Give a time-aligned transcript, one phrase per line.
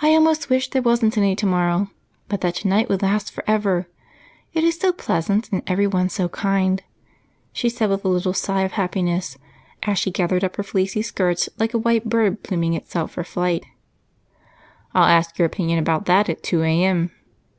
[0.00, 1.90] "I almost wish there wasn't any tomorrow,
[2.28, 3.86] but that tonight would last forever
[4.54, 6.82] it is so pleasant, and everyone so kind,"
[7.52, 9.36] she said with a little sigh of happiness
[9.82, 13.66] as she gathered up her fleecy skirts like a white bird pluming itself for flight.
[14.94, 17.10] "I'll ask your opinion about that at two A.M.